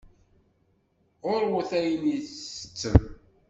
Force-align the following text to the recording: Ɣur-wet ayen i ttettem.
Ɣur-wet 1.27 1.71
ayen 1.79 2.03
i 2.15 2.17
ttettem. 2.21 3.01